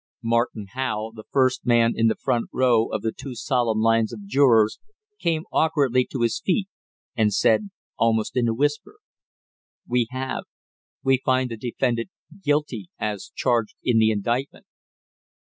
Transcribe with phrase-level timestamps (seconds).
[0.23, 4.25] Martin Howe, the first man in the front row of the two solemn lines of
[4.25, 4.79] jurors,
[5.19, 6.67] came awkwardly to his feet
[7.15, 8.95] and said almost in a whisper:
[9.87, 10.45] "We have.
[11.03, 12.09] We find the defendant
[12.43, 14.65] guilty as charged in the indictment."